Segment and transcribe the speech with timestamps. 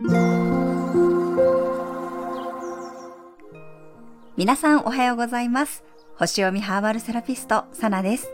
[0.00, 0.14] 皆
[4.54, 5.82] さんおはようございます
[6.16, 8.30] 星読みハーバルセラピストサナです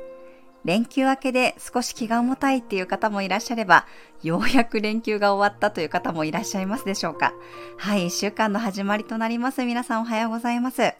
[0.66, 3.86] 連休明けで少し気が重たいっていう方もいらっしゃれば、
[4.22, 7.34] ようやく連休が終わったという方もいらっしゃいますでしょうか。
[7.76, 9.62] はい、一週間の始まりとなります。
[9.66, 10.94] 皆さんおはようございます。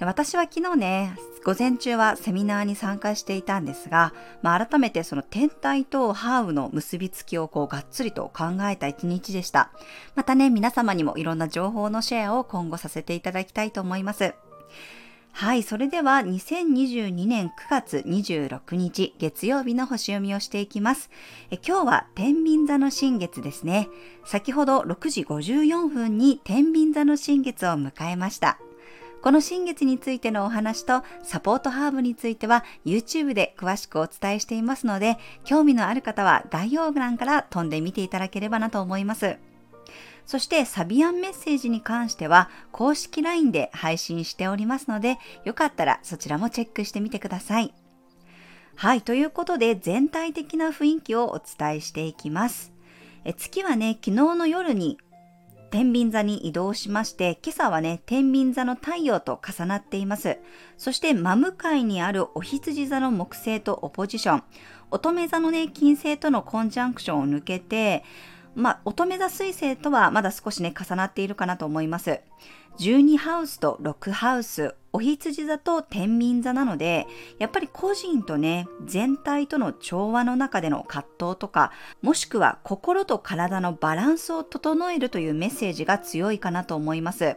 [0.00, 4.12] 私は昨日ね、午前中はセミナーに参加していたんですが、
[4.42, 9.70] まあ、改めてその天体とハーブの結びつきをこうがっつりと考えた一日でした。
[10.16, 14.34] またね、皆様にもいろんな情報のシェアを今後させていただきたいと思います。
[15.36, 21.10] はい、それでは2022年9月26日月曜日の星読みをしていきます。
[21.50, 23.88] え今日は天秤座の新月ですね。
[24.24, 28.58] 先ほど6時54分に天秤座の新月を迎えました。
[29.24, 39.38] この新月についてのお話とサポートハーブについては YouTube で詳しくお伝えしていますので、興味のある方は概要欄から飛んでみていただければなと思います。
[40.26, 45.16] そしてサビアンメッセージに関しては公式 LINE で配信しておりますので、
[45.46, 47.72] よかったらそちらもチェックしてみてください。
[48.76, 52.74] はい、ということで全体的な雰囲気をお伝えしていきます。
[53.24, 54.98] え月はね、昨日の夜に
[55.70, 60.38] 天秤座に移動しまして、今朝はね、天秤座の太陽と重なっています。
[60.78, 64.42] そして真向かいにあるお羊座の木星とオポジション、
[64.90, 68.04] 乙女座のね、金星とのコンジャンクションを抜けて、
[68.54, 72.20] まあ、乙女座水星とはまだ少しね、重なっているかなと思います。
[72.78, 77.06] 12ハウスと6ハウス、お羊座と天秤座なので、
[77.38, 81.72] やっぱり個人とね、全体との調和の中での葛藤とか、
[82.02, 87.36] もしくは心と体のバランスを整えるというメッセージが強いかなと思います。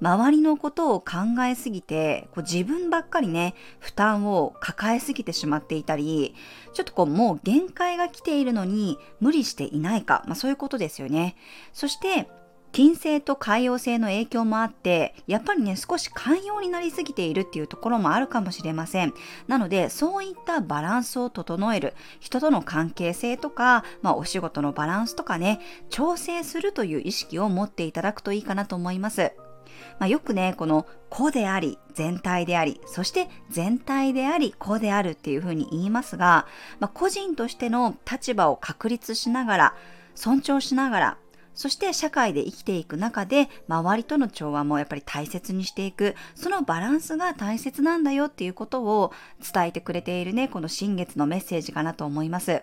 [0.00, 6.34] 周りのことを考えすぎて、こう自分ばっかりね、負担を抱えすぎてしまっていたり、
[6.72, 11.36] ちょっとこうもう限界が来ているのに無理していないか、まあそういうことですよね。
[11.72, 12.28] そして、
[12.72, 19.12] 金星と海洋星の影響もあって、やっぱりね、少し寛容になりすぎているっていうところもあるかもしれません。
[19.46, 25.60] なので、そういったバランスを整える、人との関係性とか、まあ、お仕事のバランスとかね、
[25.90, 29.32] 調整するという意識を持っていただくといいかなと思います。
[29.98, 36.46] まあ、よくね、この個であり、全体であり、そして全体であり、個であるっていうふうに言いますが、
[36.80, 39.74] まあ、個人としての立場を確立しながら、
[40.14, 41.18] 尊重しながら、
[41.54, 46.14] そして社会で生きていく中で周りとの調和もやっぱり大切にしていく。
[46.34, 49.12] そのバランスが大切なんだよっていうことを
[49.52, 52.62] 伝えてくれているねこの新月のメッセージかなと思います。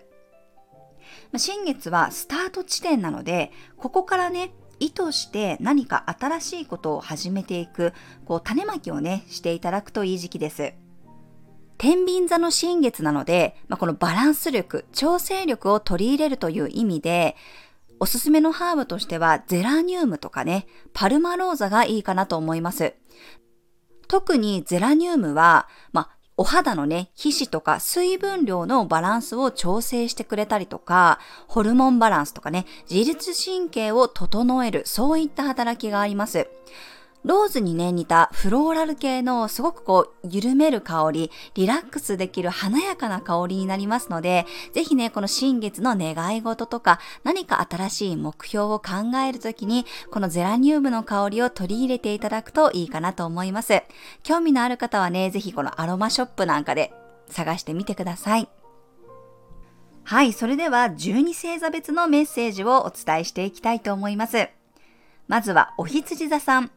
[1.37, 7.93] 新月はスタート地点なのでここからね意図して何か新しいことを始めていく
[8.25, 10.73] こう種まきをねしていただくといい時期です。
[11.77, 17.37] 天秤座の新月なので、まあ、このバランス力、調整力を取り入れるという意味で、
[17.99, 22.93] おすすめのハーブとしてはゼラニウムとかね、パルマローザがいいかなと思います。
[24.07, 36.47] 特にゼラニウムは、まあ、お肌のね、皮脂とか水分量のバランスを調整してくれたりとか、ホルモンバランスとかね、自律神経を整える、そういった働きがあります。
[37.25, 53.83] ローズにね、似たフローラル系のすごくこう、緩める香り、リラックスできる華やかな香りになりますので、ぜひね、この新月の願い事とか、何か新しい目標を考えるときに、このゼラニウムの香りを取り入れていただくといいかなと思います。
[54.23, 56.93] 興味のある方はね、ぜひこのアロマショップなんかで
[57.27, 58.47] 探してみてください。
[60.05, 64.49] はい、それでは12星座別のメッセージをお伝えしていきたいと思います。
[65.27, 66.71] まずは、お羊座さん。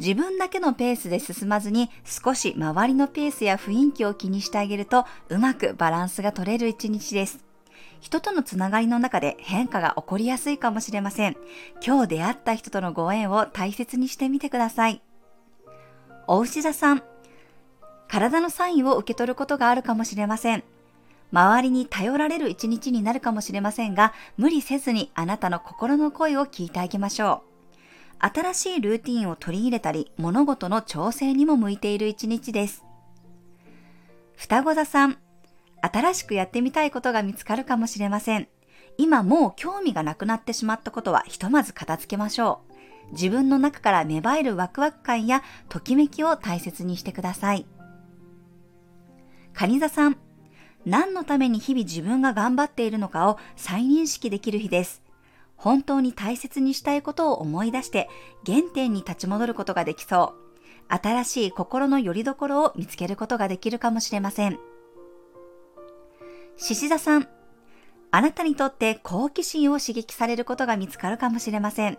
[0.00, 7.44] 自分だけのペースで進まずに少し周りのペースや雰囲気を気にしてあげるとうまくバランスが取れる一日です。
[8.00, 11.36] 人とのつながりの中で変化が起こりやすいかもしれません。
[11.86, 15.02] 今日出会った人とのご縁を大切にしてみてください。
[16.26, 17.02] お牛座さん、
[18.08, 20.64] 体のサインを受け取ることがあるかもしれません。
[21.30, 27.49] 周りに頼られる一日になるかもしれませんが、無理せずにあなたの心の声を聞いてあげましょう。
[28.22, 32.84] 新しいルーティンを取り入れたり、物事の調整にも向いている一日です。
[34.36, 35.16] 双子座さん、
[35.80, 38.48] 新しくやってみたいことが見つかるかもしれません。
[38.98, 43.12] 今もう興味がなくなってしまったことはひとまず片付けましょう。
[43.12, 47.66] 自分の中から芽生えるワクワク感やときめきを大切にしてください。
[49.54, 50.16] 蟹座さん、
[50.84, 55.02] 何のために日々自分が頑張っているのかを再認識できる日です。
[55.60, 58.08] 本当に大切にしたいことを思い出して
[58.46, 60.34] 原点に立ち戻ることができそ
[60.88, 60.92] う。
[60.92, 64.58] 新しい心の拠り所を見つけることができるかもしれません。
[66.56, 67.28] 獅子座さん、
[68.10, 71.98] あなたにとって好奇心を刺激されることが見つかるかもしれません。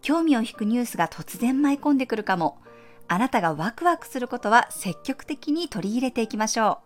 [0.00, 2.58] 興味を引くニュースが突然舞い込んでくるかも。
[3.08, 6.78] あなたがワクワクすることは積極的に取り入れていきましょ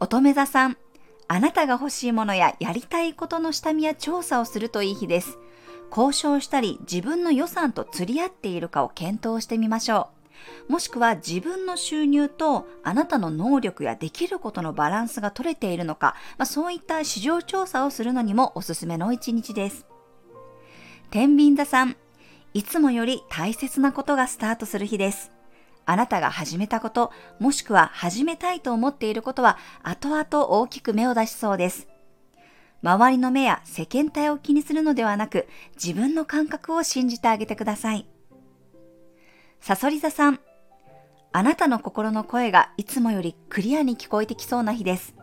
[0.00, 0.04] う。
[0.04, 0.78] 乙女座さん、
[1.28, 5.38] あなたが欲しいものややりたいことの下見や調査をするといい日です。
[5.90, 10.10] 交渉したり自分の予算と釣り合っているかを検討してみましょ
[10.68, 10.72] う。
[10.72, 19.86] もしくは自分の収入とあなたの能力やできることのバランスが取れているのか、まあ、そういった市場調査をするのにもおすすめの一日です。
[21.10, 21.96] 天秤座さん、
[22.52, 25.33] いつもより大切なことがスタートする日です。
[25.86, 31.88] あなたが始めたこと、もしくは始めたいと思っていることは後々大きく芽を出しそうです。
[32.82, 35.48] 周りの目や世間体を気にするのではなく、
[35.82, 38.06] 自分の感覚を信じてあげてください。
[39.60, 40.40] サソリ座さん、
[41.32, 45.14] あなたの心の声がいつもよりクリアに聞こえてきそうな日です。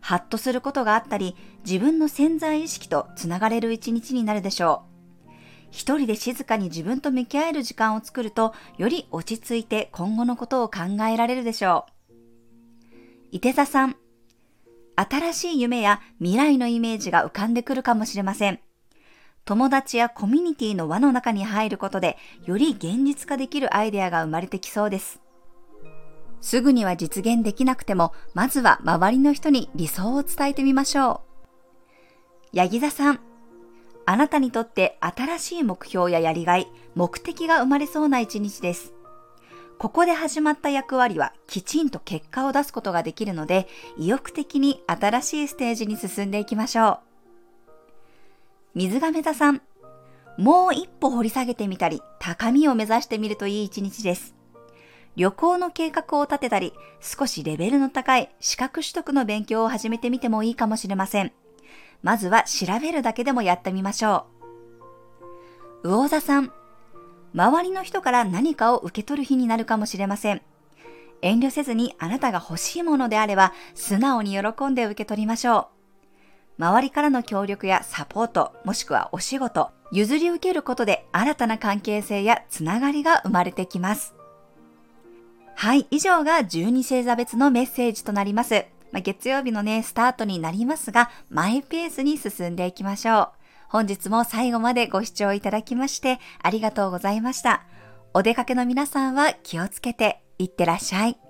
[0.00, 4.89] ハッとすることがあったり、自分の潜在意識とつながれる一日になるでしょう。
[5.70, 12.94] 一人で静かに自分と向き合える時間を作ると、より落ち着いて今後のことを考えられるでしょう。
[13.32, 13.96] 伊手座さん、
[14.96, 18.60] 新しい夢や未来のイメージが浮かんでくるかもしれません。
[19.44, 25.20] 友達やコミュニティの輪の中に入ることで、より現実化できるアイデアが生まれてきそうです。
[26.40, 31.22] すぐには実現できなくても、まずは周りの人に理想を伝えてみましょ
[32.52, 32.56] う。
[32.56, 33.20] ヤギ座さん、
[34.10, 36.66] あなたにとって新しい目標ややりがい、
[36.96, 38.92] 目的が生まれそうな一日です。
[39.78, 46.98] ここで始まった役割はきちんと結果を出すことができるので、意欲的に新しいステージに進んでいきましょう。
[48.74, 49.62] 水亀座さん、
[50.36, 54.34] もう一歩掘り下げてみたり、高みを目指してみるといい一日です。
[55.14, 61.32] 旅行の計画を立てたり、少しレベルの高い資格取得の勉強を始めてみてもいいかもしれません。
[62.02, 64.26] まずは調べるだけでもやってみましょ
[65.82, 65.88] う。
[65.88, 66.52] 魚座さん、
[67.34, 70.42] 周りの人から何かを受け取る日になるかもしれません。
[71.22, 75.68] 遠慮せずにあなたが欲しいものであれば素直に喜んで受け取りましょ
[76.58, 76.62] う。
[76.62, 84.14] 周りからの協力やサポート、もしくはお仕事、譲り受けることで新たな関係性やつながりが生まれてきます。
[85.54, 88.66] はい、以上が12星座別のメッセージとなります。
[88.92, 93.40] まあ、月曜日のね、スタートになりますが、マイペースに進んでいきましょう。
[93.70, 97.62] 本日も最後までご視聴いただきましてありがとうございました。
[98.12, 101.29] お出かけの皆さんは気をつけていってらっしゃい。